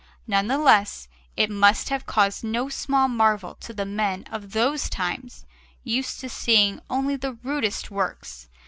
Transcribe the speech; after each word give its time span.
None 0.25 0.47
the 0.47 0.57
less, 0.57 1.07
it 1.37 1.51
must 1.51 1.89
have 1.89 2.07
caused 2.07 2.43
no 2.43 2.69
small 2.69 3.07
marvel 3.07 3.53
to 3.59 3.71
the 3.71 3.85
men 3.85 4.23
of 4.31 4.53
those 4.53 4.89
times, 4.89 5.45
used 5.83 6.19
to 6.21 6.27
seeing 6.27 6.81
only 6.89 7.15
the 7.15 7.33
rudest 7.33 7.91
works. 7.91 8.49